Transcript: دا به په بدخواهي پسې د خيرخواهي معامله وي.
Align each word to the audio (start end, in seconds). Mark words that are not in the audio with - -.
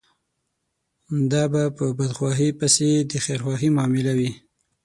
دا 1.31 1.43
به 1.51 1.63
په 1.77 1.85
بدخواهي 1.97 2.49
پسې 2.59 2.89
د 3.11 3.11
خيرخواهي 3.25 3.69
معامله 3.75 4.13
وي. 4.19 4.31